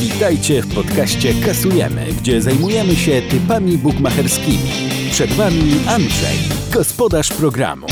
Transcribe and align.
Witajcie 0.00 0.62
w 0.62 0.74
podcaście 0.74 1.34
Kasujemy, 1.46 2.06
gdzie 2.20 2.42
zajmujemy 2.42 2.96
się 2.96 3.22
typami 3.30 3.78
bukmacherskimi. 3.78 4.70
Przed 5.10 5.30
Wami 5.32 5.72
Andrzej, 5.88 6.36
gospodarz 6.72 7.28
programu. 7.28 7.86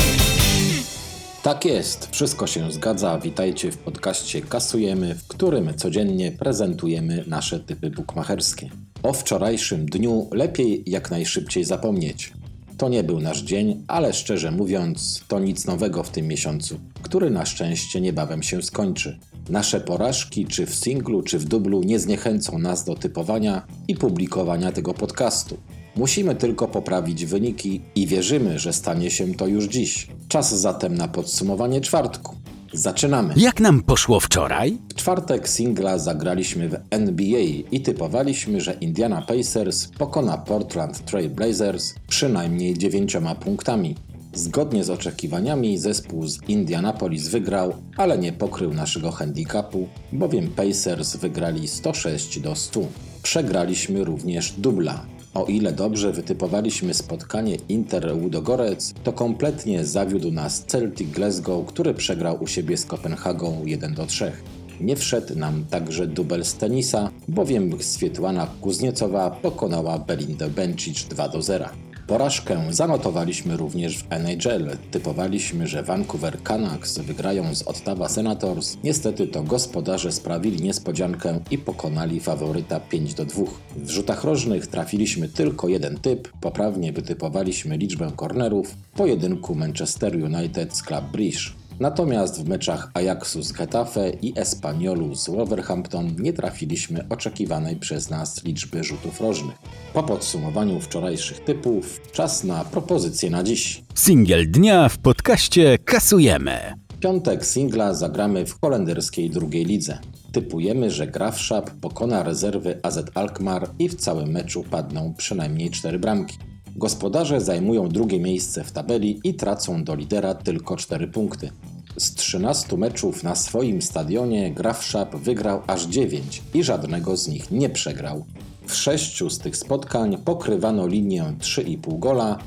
Tak 1.43 1.65
jest, 1.65 2.09
wszystko 2.11 2.47
się 2.47 2.71
zgadza. 2.71 3.19
Witajcie 3.19 3.71
w 3.71 3.77
podcaście 3.77 4.41
Kasujemy, 4.41 5.15
w 5.15 5.27
którym 5.27 5.73
codziennie 5.73 6.31
prezentujemy 6.31 7.23
nasze 7.27 7.59
typy 7.59 7.89
bukmacherskie. 7.89 8.69
O 9.03 9.13
wczorajszym 9.13 9.85
dniu 9.85 10.29
lepiej 10.31 10.83
jak 10.85 11.11
najszybciej 11.11 11.63
zapomnieć. 11.63 12.33
To 12.77 12.89
nie 12.89 13.03
był 13.03 13.19
nasz 13.19 13.41
dzień, 13.41 13.83
ale 13.87 14.13
szczerze 14.13 14.51
mówiąc, 14.51 15.23
to 15.27 15.39
nic 15.39 15.65
nowego 15.65 16.03
w 16.03 16.09
tym 16.09 16.27
miesiącu, 16.27 16.79
który 17.01 17.29
na 17.29 17.45
szczęście 17.45 18.01
niebawem 18.01 18.43
się 18.43 18.61
skończy. 18.61 19.19
Nasze 19.49 19.81
porażki, 19.81 20.45
czy 20.45 20.65
w 20.65 20.75
singlu, 20.75 21.23
czy 21.23 21.39
w 21.39 21.45
dublu, 21.45 21.83
nie 21.83 21.99
zniechęcą 21.99 22.59
nas 22.59 22.85
do 22.85 22.95
typowania 22.95 23.61
i 23.87 23.95
publikowania 23.95 24.71
tego 24.71 24.93
podcastu. 24.93 25.57
Musimy 25.95 26.35
tylko 26.35 26.67
poprawić 26.67 27.25
wyniki 27.25 27.81
i 27.95 28.07
wierzymy, 28.07 28.59
że 28.59 28.73
stanie 28.73 29.11
się 29.11 29.33
to 29.33 29.47
już 29.47 29.65
dziś. 29.65 30.07
Czas 30.27 30.59
zatem 30.59 30.95
na 30.95 31.07
podsumowanie 31.07 31.81
czwartku. 31.81 32.35
Zaczynamy! 32.73 33.33
Jak 33.37 33.59
nam 33.59 33.81
poszło 33.81 34.19
wczoraj? 34.19 34.77
W 34.89 34.95
czwartek 34.95 35.49
singla 35.49 35.97
zagraliśmy 35.97 36.69
w 36.69 36.75
NBA 36.89 37.41
i 37.71 37.81
typowaliśmy, 37.81 38.61
że 38.61 38.73
Indiana 38.73 39.21
Pacers 39.21 39.87
pokona 39.87 40.37
Portland 40.37 41.05
Trail 41.05 41.29
Blazers 41.29 41.95
przynajmniej 42.07 42.77
dziewięcioma 42.77 43.35
punktami. 43.35 43.95
Zgodnie 44.35 44.83
z 44.83 44.89
oczekiwaniami 44.89 45.77
zespół 45.77 46.27
z 46.27 46.39
Indianapolis 46.47 47.27
wygrał, 47.27 47.73
ale 47.97 48.17
nie 48.17 48.33
pokrył 48.33 48.73
naszego 48.73 49.11
handicapu, 49.11 49.87
bowiem 50.11 50.47
Pacers 50.47 51.15
wygrali 51.15 51.67
106 51.67 52.39
do 52.39 52.55
100. 52.55 52.81
Przegraliśmy 53.23 54.03
również 54.03 54.51
dubla. 54.51 55.05
O 55.33 55.45
ile 55.45 55.71
dobrze 55.71 56.11
wytypowaliśmy 56.11 56.93
spotkanie 56.93 57.57
Inter 57.69 58.17
Ludogorec, 58.21 58.93
to 59.03 59.13
kompletnie 59.13 59.85
zawiódł 59.85 60.31
nas 60.31 60.63
Celtic 60.67 61.09
Glasgow, 61.09 61.65
który 61.67 61.93
przegrał 61.93 62.43
u 62.43 62.47
siebie 62.47 62.77
z 62.77 62.85
Kopenhagą 62.85 63.65
1 63.65 63.93
do 63.93 64.05
3. 64.05 64.31
Nie 64.79 64.95
wszedł 64.95 65.35
nam 65.35 65.65
także 65.69 66.07
dubel 66.07 66.45
z 66.45 66.53
tenisa, 66.53 67.09
bowiem 67.27 67.81
Swietłana 67.81 68.47
Kuzniecowa 68.61 69.31
pokonała 69.31 69.99
Belindę 69.99 70.49
Bencic 70.49 71.03
2 71.03 71.29
do 71.29 71.41
0. 71.41 71.65
Porażkę 72.13 72.63
zanotowaliśmy 72.69 73.57
również 73.57 73.97
w 73.97 74.05
NHL. 74.09 74.77
Typowaliśmy, 74.91 75.67
że 75.67 75.83
Vancouver 75.83 76.43
Canucks 76.43 76.99
wygrają 76.99 77.55
z 77.55 77.63
Ottawa 77.63 78.09
Senators. 78.09 78.77
Niestety 78.83 79.27
to 79.27 79.43
gospodarze 79.43 80.11
sprawili 80.11 80.63
niespodziankę 80.63 81.39
i 81.51 81.57
pokonali 81.57 82.19
faworyta 82.19 82.79
5 82.79 83.13
do 83.13 83.25
2. 83.25 83.43
W 83.75 83.89
rzutach 83.89 84.23
rożnych 84.23 84.67
trafiliśmy 84.67 85.29
tylko 85.29 85.67
jeden 85.67 85.99
typ, 85.99 86.31
poprawnie 86.41 86.93
wytypowaliśmy 86.93 87.77
liczbę 87.77 88.11
kornerów 88.15 88.69
w 88.69 88.97
pojedynku 88.97 89.55
Manchester 89.55 90.15
United 90.15 90.77
z 90.77 90.83
Club 90.83 91.05
Brugge. 91.11 91.62
Natomiast 91.79 92.43
w 92.43 92.49
meczach 92.49 92.91
Ajaxu 92.93 93.41
z 93.41 93.51
Getafe 93.51 94.09
i 94.09 94.33
Espaniolu 94.39 95.15
z 95.15 95.29
Wolverhampton 95.29 96.15
nie 96.19 96.33
trafiliśmy 96.33 97.07
oczekiwanej 97.09 97.75
przez 97.75 98.09
nas 98.09 98.43
liczby 98.43 98.83
rzutów 98.83 99.21
rożnych. 99.21 99.55
Po 99.93 100.03
podsumowaniu 100.03 100.79
wczorajszych 100.79 101.39
typów, 101.39 102.01
czas 102.11 102.43
na 102.43 102.65
propozycje 102.65 103.29
na 103.29 103.43
dziś. 103.43 103.83
Singiel 103.95 104.51
dnia 104.51 104.89
w 104.89 104.97
podcaście 104.97 105.77
Kasujemy. 105.85 106.73
Piątek 106.99 107.45
singla 107.45 107.93
zagramy 107.93 108.45
w 108.45 108.59
holenderskiej 108.61 109.29
drugiej 109.29 109.65
lidze. 109.65 109.97
Typujemy, 110.31 110.91
że 110.91 111.07
Grafschap 111.07 111.69
pokona 111.69 112.23
rezerwy 112.23 112.79
AZ 112.83 112.99
Alkmaar 113.13 113.69
i 113.79 113.89
w 113.89 113.95
całym 113.95 114.29
meczu 114.29 114.63
padną 114.63 115.13
przynajmniej 115.17 115.69
4 115.69 115.99
bramki. 115.99 116.37
Gospodarze 116.75 117.41
zajmują 117.41 117.89
drugie 117.89 118.19
miejsce 118.19 118.63
w 118.63 118.71
tabeli 118.71 119.19
i 119.23 119.33
tracą 119.33 119.83
do 119.83 119.95
lidera 119.95 120.33
tylko 120.33 120.75
4 120.75 121.07
punkty. 121.07 121.49
Z 121.97 122.13
13 122.13 122.77
meczów 122.77 123.23
na 123.23 123.35
swoim 123.35 123.81
stadionie 123.81 124.51
Grafschap 124.51 125.15
wygrał 125.15 125.61
aż 125.67 125.85
9 125.85 126.41
i 126.53 126.63
żadnego 126.63 127.17
z 127.17 127.27
nich 127.27 127.51
nie 127.51 127.69
przegrał. 127.69 128.25
W 128.67 128.75
sześciu 128.75 129.29
z 129.29 129.39
tych 129.39 129.57
spotkań 129.57 130.17
pokrywano 130.25 130.87
linię 130.87 131.23
3,5 131.39 131.99
gola, 131.99 132.39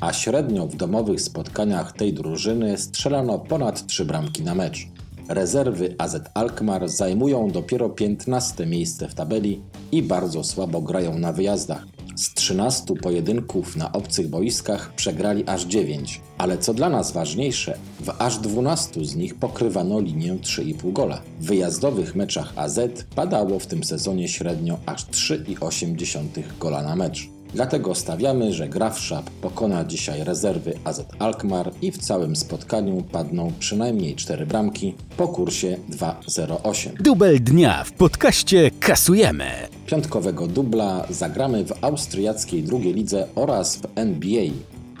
a 0.00 0.12
średnio 0.12 0.66
w 0.66 0.76
domowych 0.76 1.20
spotkaniach 1.20 1.92
tej 1.92 2.12
drużyny 2.12 2.78
strzelano 2.78 3.38
ponad 3.38 3.86
3 3.86 4.04
bramki 4.04 4.42
na 4.42 4.54
mecz. 4.54 4.88
Rezerwy 5.28 5.94
AZ 5.98 6.16
Alkmaar 6.34 6.88
zajmują 6.88 7.50
dopiero 7.50 7.90
15 7.90 8.66
miejsce 8.66 9.08
w 9.08 9.14
tabeli 9.14 9.60
i 9.92 10.02
bardzo 10.02 10.44
słabo 10.44 10.82
grają 10.82 11.18
na 11.18 11.32
wyjazdach. 11.32 11.91
Z 12.16 12.34
13 12.34 12.94
pojedynków 13.02 13.76
na 13.76 13.92
obcych 13.92 14.28
boiskach 14.28 14.94
przegrali 14.94 15.44
aż 15.46 15.64
9, 15.64 16.20
ale 16.38 16.58
co 16.58 16.74
dla 16.74 16.88
nas 16.88 17.12
ważniejsze, 17.12 17.78
w 18.00 18.10
aż 18.18 18.38
12 18.38 19.04
z 19.04 19.16
nich 19.16 19.34
pokrywano 19.34 20.00
linię 20.00 20.34
3,5 20.34 20.92
gola. 20.92 21.22
W 21.40 21.46
wyjazdowych 21.46 22.14
meczach 22.14 22.52
AZ 22.56 22.80
padało 23.14 23.58
w 23.58 23.66
tym 23.66 23.84
sezonie 23.84 24.28
średnio 24.28 24.78
aż 24.86 25.06
3,8 25.06 26.42
gola 26.60 26.82
na 26.82 26.96
mecz. 26.96 27.31
Dlatego 27.54 27.94
stawiamy, 27.94 28.52
że 28.52 28.68
Grafschap 28.68 29.30
pokona 29.30 29.84
dzisiaj 29.84 30.24
rezerwy 30.24 30.78
AZ 30.84 31.02
Alkmaar 31.18 31.72
i 31.82 31.92
w 31.92 31.98
całym 31.98 32.36
spotkaniu 32.36 33.02
padną 33.12 33.52
przynajmniej 33.58 34.16
4 34.16 34.46
bramki 34.46 34.94
po 35.16 35.28
kursie 35.28 35.76
2,08. 35.90 37.02
Dubel 37.02 37.40
dnia 37.40 37.84
w 37.84 37.92
podcaście 37.92 38.70
Kasujemy. 38.80 39.50
Piątkowego 39.86 40.46
dubla 40.46 41.06
zagramy 41.10 41.64
w 41.64 41.84
austriackiej 41.84 42.62
drugiej 42.62 42.94
lidze 42.94 43.26
oraz 43.34 43.76
w 43.76 43.86
NBA. 43.94 44.44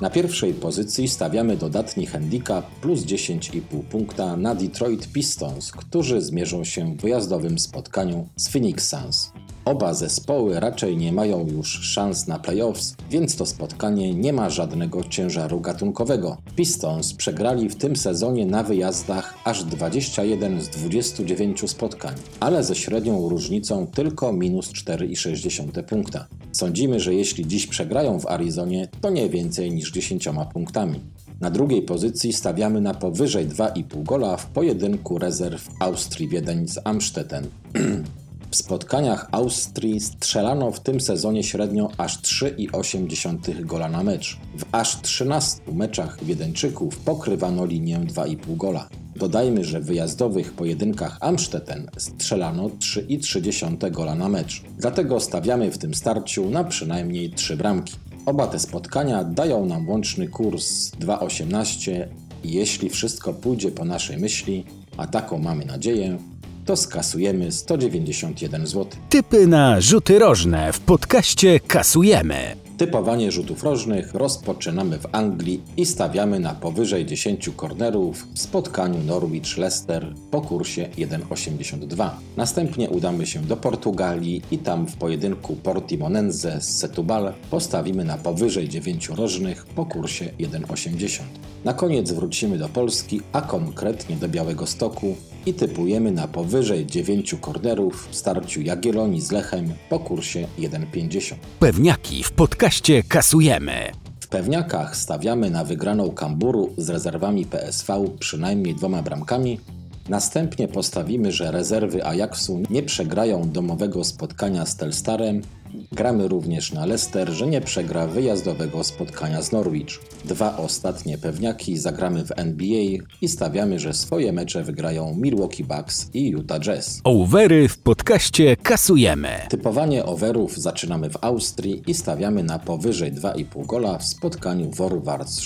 Na 0.00 0.10
pierwszej 0.10 0.54
pozycji 0.54 1.08
stawiamy 1.08 1.56
dodatni 1.56 2.06
handicap 2.06 2.66
plus 2.80 3.00
10,5 3.00 3.60
punkta 3.90 4.36
na 4.36 4.54
Detroit 4.54 5.12
Pistons, 5.12 5.72
którzy 5.72 6.20
zmierzą 6.20 6.64
się 6.64 6.94
w 6.94 7.00
wyjazdowym 7.00 7.58
spotkaniu 7.58 8.28
z 8.36 8.48
Phoenix 8.48 8.88
Suns. 8.88 9.31
Oba 9.64 9.94
zespoły 9.94 10.60
raczej 10.60 10.96
nie 10.96 11.12
mają 11.12 11.46
już 11.46 11.68
szans 11.68 12.26
na 12.26 12.38
playoffs, 12.38 12.96
więc 13.10 13.36
to 13.36 13.46
spotkanie 13.46 14.14
nie 14.14 14.32
ma 14.32 14.50
żadnego 14.50 15.04
ciężaru 15.04 15.60
gatunkowego. 15.60 16.36
Pistons 16.56 17.14
przegrali 17.14 17.68
w 17.68 17.76
tym 17.76 17.96
sezonie 17.96 18.46
na 18.46 18.62
wyjazdach 18.62 19.34
aż 19.44 19.64
21 19.64 20.60
z 20.60 20.68
29 20.68 21.70
spotkań, 21.70 22.14
ale 22.40 22.64
ze 22.64 22.74
średnią 22.74 23.28
różnicą 23.28 23.86
tylko 23.86 24.32
minus 24.32 24.72
4,6 24.72 25.82
punkta. 25.82 26.26
Sądzimy, 26.52 27.00
że 27.00 27.14
jeśli 27.14 27.46
dziś 27.46 27.66
przegrają 27.66 28.20
w 28.20 28.26
Arizonie, 28.26 28.88
to 29.00 29.10
nie 29.10 29.28
więcej 29.28 29.72
niż 29.72 29.92
10 29.92 30.28
punktami. 30.52 31.00
Na 31.40 31.50
drugiej 31.50 31.82
pozycji 31.82 32.32
stawiamy 32.32 32.80
na 32.80 32.94
powyżej 32.94 33.48
2,5 33.48 34.02
gola 34.02 34.36
w 34.36 34.46
pojedynku 34.46 35.18
rezerw 35.18 35.68
Austrii 35.80 36.28
Wiedeń 36.28 36.68
z 36.68 36.78
Amstetten. 36.84 37.46
W 38.52 38.56
spotkaniach 38.56 39.28
Austrii 39.30 40.00
strzelano 40.00 40.72
w 40.72 40.80
tym 40.80 41.00
sezonie 41.00 41.42
średnio 41.42 41.90
aż 41.98 42.22
3,8 42.22 43.64
gola 43.64 43.88
na 43.88 44.02
mecz. 44.02 44.38
W 44.58 44.64
aż 44.72 45.00
13 45.00 45.60
meczach 45.72 46.24
Wiedeńczyków 46.24 46.98
pokrywano 46.98 47.64
linię 47.64 47.98
2,5 47.98 48.56
gola. 48.56 48.88
Dodajmy, 49.16 49.64
że 49.64 49.80
w 49.80 49.84
wyjazdowych 49.84 50.52
pojedynkach 50.52 51.18
Amstetten 51.20 51.90
strzelano 51.96 52.68
3,3 52.68 53.90
gola 53.90 54.14
na 54.14 54.28
mecz. 54.28 54.62
Dlatego 54.78 55.20
stawiamy 55.20 55.70
w 55.70 55.78
tym 55.78 55.94
starciu 55.94 56.50
na 56.50 56.64
przynajmniej 56.64 57.30
3 57.30 57.56
bramki. 57.56 57.94
Oba 58.26 58.46
te 58.46 58.58
spotkania 58.58 59.24
dają 59.24 59.66
nam 59.66 59.88
łączny 59.88 60.28
kurs 60.28 60.90
2,18 60.90 62.06
i 62.44 62.52
jeśli 62.52 62.90
wszystko 62.90 63.32
pójdzie 63.32 63.70
po 63.70 63.84
naszej 63.84 64.18
myśli, 64.18 64.64
a 64.96 65.06
taką 65.06 65.38
mamy 65.38 65.64
nadzieję, 65.64 66.18
to 66.64 66.76
skasujemy 66.76 67.52
191 67.52 68.66
zł. 68.66 68.86
Typy 69.08 69.46
na 69.46 69.80
rzuty 69.80 70.18
rożne 70.18 70.72
w 70.72 70.80
podcaście 70.80 71.60
Kasujemy. 71.60 72.56
Typowanie 72.78 73.32
rzutów 73.32 73.62
rożnych 73.62 74.14
rozpoczynamy 74.14 74.98
w 74.98 75.06
Anglii 75.12 75.62
i 75.76 75.86
stawiamy 75.86 76.40
na 76.40 76.54
powyżej 76.54 77.06
10 77.06 77.50
kornerów 77.56 78.26
w 78.34 78.38
spotkaniu 78.38 78.98
Norwich-Leicester 78.98 80.14
po 80.30 80.40
kursie 80.40 80.88
1,82. 80.98 82.10
Następnie 82.36 82.90
udamy 82.90 83.26
się 83.26 83.40
do 83.40 83.56
Portugalii 83.56 84.42
i 84.50 84.58
tam 84.58 84.86
w 84.86 84.96
pojedynku 84.96 85.56
Portimonense 85.56 86.60
z 86.60 86.78
Setubal 86.78 87.32
postawimy 87.50 88.04
na 88.04 88.18
powyżej 88.18 88.68
9 88.68 89.08
rożnych 89.08 89.66
po 89.66 89.86
kursie 89.86 90.24
1,80. 90.40 91.20
Na 91.64 91.74
koniec 91.74 92.12
wrócimy 92.12 92.58
do 92.58 92.68
Polski, 92.68 93.20
a 93.32 93.42
konkretnie 93.42 94.16
do 94.16 94.28
Białego 94.28 94.66
Stoku 94.66 95.16
i 95.46 95.54
typujemy 95.54 96.12
na 96.12 96.28
powyżej 96.28 96.86
9 96.86 97.34
kornerów 97.40 98.08
w 98.10 98.14
starciu 98.14 98.60
Jagiellonii 98.60 99.20
z 99.20 99.32
Lechem 99.32 99.72
po 99.88 99.98
kursie 99.98 100.46
1,50. 100.58 101.34
Pewniaki 101.60 102.24
w 102.24 102.32
podcaście 102.62 103.02
Kasujemy. 103.02 103.92
W 104.20 104.28
pewniakach 104.28 104.96
stawiamy 104.96 105.50
na 105.50 105.64
wygraną 105.64 106.10
Kamburu 106.10 106.74
z 106.78 106.90
rezerwami 106.90 107.46
PSV 107.46 108.04
przynajmniej 108.18 108.74
dwoma 108.74 109.02
bramkami 109.02 109.60
Następnie 110.08 110.68
postawimy, 110.68 111.32
że 111.32 111.50
rezerwy 111.50 112.04
Ajaxu 112.04 112.62
nie 112.70 112.82
przegrają 112.82 113.50
domowego 113.50 114.04
spotkania 114.04 114.66
z 114.66 114.76
Telstarem. 114.76 115.42
Gramy 115.92 116.28
również 116.28 116.72
na 116.72 116.86
Leicester, 116.86 117.30
że 117.30 117.46
nie 117.46 117.60
przegra 117.60 118.06
wyjazdowego 118.06 118.84
spotkania 118.84 119.42
z 119.42 119.52
Norwich. 119.52 120.00
Dwa 120.24 120.56
ostatnie 120.56 121.18
pewniaki 121.18 121.78
zagramy 121.78 122.24
w 122.24 122.32
NBA 122.36 122.98
i 123.20 123.28
stawiamy, 123.28 123.78
że 123.78 123.94
swoje 123.94 124.32
mecze 124.32 124.62
wygrają 124.62 125.14
Milwaukee 125.14 125.64
Bucks 125.64 126.10
i 126.14 126.28
Utah 126.28 126.60
Jazz. 126.60 127.00
Overy 127.04 127.68
w 127.68 127.78
podcaście 127.78 128.56
kasujemy. 128.56 129.28
Typowanie 129.48 130.04
overów 130.04 130.58
zaczynamy 130.58 131.10
w 131.10 131.18
Austrii 131.20 131.82
i 131.86 131.94
stawiamy 131.94 132.42
na 132.42 132.58
powyżej 132.58 133.12
2,5 133.12 133.66
gola 133.66 133.98
w 133.98 134.04
spotkaniu 134.04 134.70
Vorwärts 134.70 135.40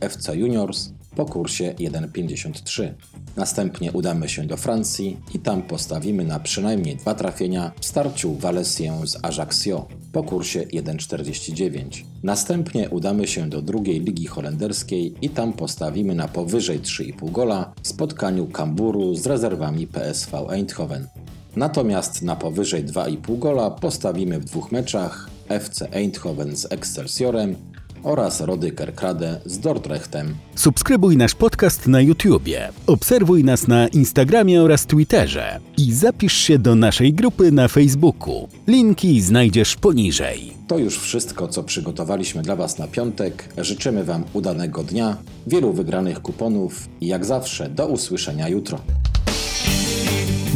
FC 0.00 0.36
Juniors 0.36 0.90
po 1.16 1.26
kursie 1.26 1.74
1,53. 1.78 2.92
Następnie 3.36 3.92
udamy 3.92 4.28
się 4.28 4.46
do 4.46 4.56
Francji 4.56 5.16
i 5.34 5.38
tam 5.38 5.62
postawimy 5.62 6.24
na 6.24 6.40
przynajmniej 6.40 6.96
dwa 6.96 7.14
trafienia 7.14 7.72
w 7.80 7.86
starciu 7.86 8.34
Valesię 8.34 8.92
z 9.04 9.24
Ajaccio 9.24 9.86
po 10.12 10.22
kursie 10.22 10.60
1,49. 10.60 12.04
Następnie 12.22 12.90
udamy 12.90 13.26
się 13.26 13.48
do 13.48 13.62
drugiej 13.62 14.00
ligi 14.00 14.26
holenderskiej 14.26 15.14
i 15.22 15.30
tam 15.30 15.52
postawimy 15.52 16.14
na 16.14 16.28
powyżej 16.28 16.80
3,5 16.80 17.30
gola 17.32 17.72
w 17.82 17.88
spotkaniu 17.88 18.46
Kamburu 18.46 19.14
z 19.14 19.26
rezerwami 19.26 19.86
PSV 19.86 20.46
Eindhoven. 20.50 21.08
Natomiast 21.56 22.22
na 22.22 22.36
powyżej 22.36 22.84
2,5 22.84 23.38
gola 23.38 23.70
postawimy 23.70 24.40
w 24.40 24.44
dwóch 24.44 24.72
meczach 24.72 25.30
FC 25.48 25.92
Eindhoven 25.92 26.56
z 26.56 26.72
Excelsiorem 26.72 27.56
oraz 28.02 28.40
Rody 28.40 28.70
Kerkrade 28.72 29.40
z 29.44 29.58
Dordrechtem. 29.58 30.34
Subskrybuj 30.54 31.16
nasz 31.16 31.34
podcast 31.34 31.86
na 31.86 32.00
YouTubie, 32.00 32.68
obserwuj 32.86 33.44
nas 33.44 33.68
na 33.68 33.88
Instagramie 33.88 34.62
oraz 34.62 34.86
Twitterze 34.86 35.60
i 35.78 35.92
zapisz 35.92 36.32
się 36.32 36.58
do 36.58 36.74
naszej 36.74 37.12
grupy 37.14 37.52
na 37.52 37.68
Facebooku. 37.68 38.48
Linki 38.66 39.20
znajdziesz 39.20 39.76
poniżej. 39.76 40.52
To 40.66 40.78
już 40.78 40.98
wszystko, 40.98 41.48
co 41.48 41.62
przygotowaliśmy 41.62 42.42
dla 42.42 42.56
Was 42.56 42.78
na 42.78 42.86
piątek. 42.86 43.48
Życzymy 43.58 44.04
Wam 44.04 44.24
udanego 44.32 44.82
dnia, 44.82 45.16
wielu 45.46 45.72
wygranych 45.72 46.22
kuponów 46.22 46.88
i 47.00 47.06
jak 47.06 47.24
zawsze 47.24 47.68
do 47.68 47.86
usłyszenia 47.86 48.48
jutro. 48.48 48.78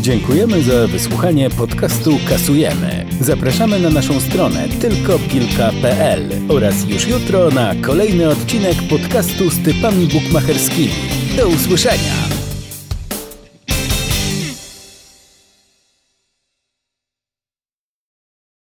Dziękujemy 0.06 0.62
za 0.62 0.86
wysłuchanie 0.86 1.50
podcastu 1.50 2.10
Kasujemy. 2.28 3.06
Zapraszamy 3.20 3.78
na 3.78 3.90
naszą 3.90 4.20
stronę 4.20 4.68
tylkopilka.pl 4.80 6.30
oraz 6.48 6.88
już 6.88 7.08
jutro 7.08 7.50
na 7.50 7.74
kolejny 7.74 8.28
odcinek 8.28 8.76
podcastu 8.90 9.50
z 9.50 9.62
typami 9.62 10.06
bukmacherskimi. 10.06 10.92
Do 11.36 11.48
usłyszenia! 11.48 12.25